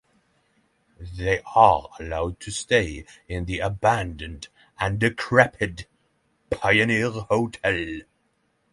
They 0.99 1.43
are 1.55 1.87
allowed 1.99 2.39
to 2.39 2.49
stay 2.49 3.05
in 3.27 3.45
the 3.45 3.59
abandoned 3.59 4.47
and 4.79 4.97
decrepit 4.97 5.85
Pioneer 6.49 7.11
Hotel. 7.11 7.99